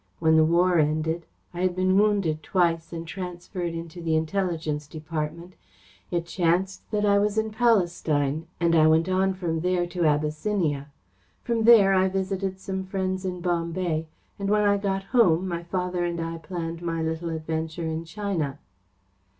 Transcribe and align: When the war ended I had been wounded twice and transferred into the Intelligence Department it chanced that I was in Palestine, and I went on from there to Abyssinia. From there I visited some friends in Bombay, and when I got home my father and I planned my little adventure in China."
When 0.17 0.35
the 0.35 0.43
war 0.43 0.79
ended 0.79 1.27
I 1.53 1.61
had 1.61 1.75
been 1.75 1.95
wounded 1.95 2.41
twice 2.41 2.91
and 2.91 3.07
transferred 3.07 3.75
into 3.75 4.01
the 4.01 4.15
Intelligence 4.15 4.87
Department 4.87 5.53
it 6.09 6.25
chanced 6.25 6.89
that 6.89 7.05
I 7.05 7.19
was 7.19 7.37
in 7.37 7.51
Palestine, 7.51 8.47
and 8.59 8.73
I 8.73 8.87
went 8.87 9.07
on 9.07 9.35
from 9.35 9.59
there 9.59 9.85
to 9.85 10.05
Abyssinia. 10.07 10.89
From 11.43 11.65
there 11.65 11.93
I 11.93 12.07
visited 12.09 12.59
some 12.59 12.83
friends 12.83 13.25
in 13.25 13.41
Bombay, 13.41 14.07
and 14.39 14.49
when 14.49 14.63
I 14.63 14.77
got 14.77 15.03
home 15.13 15.47
my 15.47 15.61
father 15.61 16.03
and 16.03 16.19
I 16.19 16.39
planned 16.39 16.81
my 16.81 17.03
little 17.03 17.29
adventure 17.29 17.85
in 17.85 18.03
China." 18.03 18.57